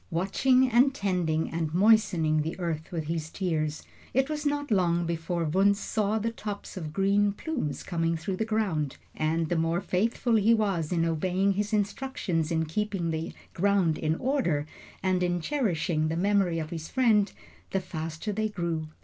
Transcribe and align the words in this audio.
Watching 0.09 0.67
and 0.67 0.95
tending 0.95 1.51
and 1.51 1.75
moistening 1.75 2.41
the 2.41 2.59
earth 2.59 2.91
with 2.91 3.03
his 3.03 3.29
tears, 3.29 3.83
it 4.15 4.29
was 4.31 4.47
not 4.47 4.71
long 4.71 5.05
before 5.05 5.45
Wunzh 5.45 5.77
saw 5.77 6.17
the 6.17 6.31
tops 6.31 6.75
of 6.75 6.91
green 6.91 7.33
plumes 7.33 7.83
coming 7.83 8.17
through 8.17 8.37
the 8.37 8.43
ground; 8.43 8.97
and 9.15 9.47
the 9.47 9.55
more 9.55 9.79
faithful 9.79 10.37
he 10.37 10.55
was 10.55 10.91
in 10.91 11.05
obeying 11.05 11.51
his 11.51 11.71
instructions 11.71 12.49
in 12.51 12.65
keeping 12.65 13.11
the 13.11 13.33
ground 13.53 13.99
in 13.99 14.15
order 14.15 14.65
and 15.03 15.21
in 15.21 15.39
cherishing 15.39 16.07
the 16.07 16.17
memory 16.17 16.57
of 16.57 16.71
his 16.71 16.89
friend, 16.89 17.31
the 17.69 17.79
faster 17.79 18.31
they 18.31 18.49
grew. 18.49 18.87